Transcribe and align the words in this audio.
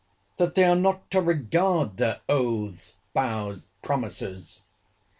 —That 0.37 0.55
they 0.55 0.63
are 0.63 0.75
not 0.75 1.11
to 1.11 1.21
regard 1.21 1.97
their 1.97 2.21
oaths, 2.27 2.97
vows, 3.13 3.67
promises? 3.83 4.63